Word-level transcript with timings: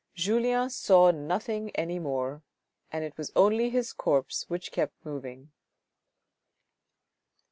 Julien 0.15 0.71
saw 0.71 1.11
nothing 1.11 1.69
any 1.75 1.99
more, 1.99 2.41
it 2.91 3.15
was 3.19 3.31
only 3.35 3.69
his 3.69 3.93
corpse 3.93 4.45
which 4.49 4.71
kept 4.71 5.05
moving. 5.05 5.51